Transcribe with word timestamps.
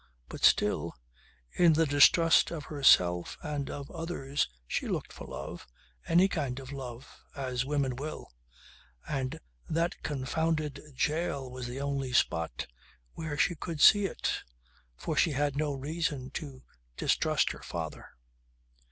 But 0.29 0.43
still, 0.43 0.95
in 1.51 1.73
the 1.73 1.85
distrust 1.85 2.49
of 2.49 2.63
herself 2.63 3.37
and 3.43 3.69
of 3.69 3.91
others 3.91 4.49
she 4.65 4.87
looked 4.87 5.13
for 5.13 5.27
love, 5.27 5.67
any 6.07 6.27
kind 6.27 6.59
of 6.59 6.71
love, 6.71 7.23
as 7.35 7.65
women 7.65 7.95
will. 7.95 8.31
And 9.07 9.39
that 9.69 10.01
confounded 10.01 10.81
jail 10.95 11.51
was 11.51 11.67
the 11.67 11.81
only 11.81 12.13
spot 12.13 12.65
where 13.13 13.37
she 13.37 13.53
could 13.53 13.79
see 13.79 14.05
it 14.07 14.41
for 14.97 15.15
she 15.15 15.33
had 15.33 15.55
no 15.55 15.71
reason 15.75 16.31
to 16.31 16.63
distrust 16.97 17.51
her 17.51 17.61
father. 17.61 18.09